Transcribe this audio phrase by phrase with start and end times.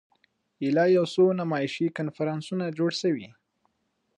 [0.63, 3.27] ایله یو څو نمایشي کنفرانسونه جوړ شوي.